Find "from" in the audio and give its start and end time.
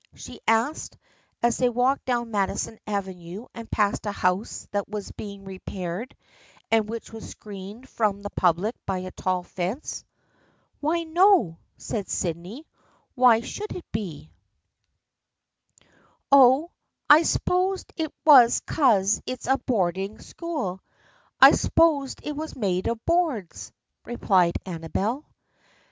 7.87-8.23